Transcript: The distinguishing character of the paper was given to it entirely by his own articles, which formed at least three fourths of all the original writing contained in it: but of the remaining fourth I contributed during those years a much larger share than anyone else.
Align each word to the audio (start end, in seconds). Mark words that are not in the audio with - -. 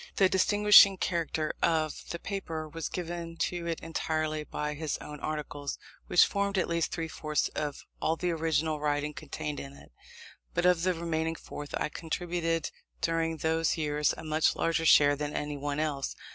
The 0.15 0.27
distinguishing 0.27 0.97
character 0.97 1.53
of 1.61 2.09
the 2.09 2.17
paper 2.17 2.67
was 2.67 2.89
given 2.89 3.37
to 3.37 3.67
it 3.67 3.79
entirely 3.81 4.43
by 4.43 4.73
his 4.73 4.97
own 4.97 5.19
articles, 5.19 5.77
which 6.07 6.25
formed 6.25 6.57
at 6.57 6.67
least 6.67 6.91
three 6.91 7.07
fourths 7.07 7.49
of 7.49 7.85
all 8.01 8.15
the 8.15 8.31
original 8.31 8.79
writing 8.79 9.13
contained 9.13 9.59
in 9.59 9.73
it: 9.73 9.91
but 10.55 10.65
of 10.65 10.81
the 10.81 10.95
remaining 10.95 11.35
fourth 11.35 11.75
I 11.77 11.89
contributed 11.89 12.71
during 12.99 13.37
those 13.37 13.77
years 13.77 14.11
a 14.17 14.23
much 14.23 14.55
larger 14.55 14.87
share 14.87 15.15
than 15.15 15.35
anyone 15.35 15.79
else. 15.79 16.15